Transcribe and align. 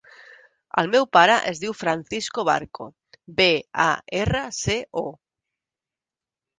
El 0.81 0.87
meu 0.95 1.05
pare 1.17 1.35
es 1.51 1.61
diu 1.65 1.75
Francisco 1.83 2.47
Barco: 2.51 2.89
be, 3.43 3.49
a, 3.87 3.89
erra, 4.25 4.45
ce, 4.65 4.83
o. 5.07 5.09